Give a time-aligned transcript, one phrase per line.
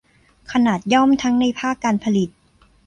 [0.51, 2.29] ขนาดย่อมทั้งในภาคการผลิต